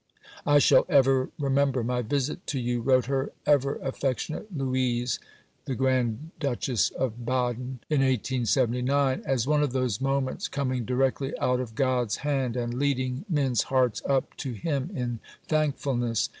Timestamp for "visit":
2.01-2.47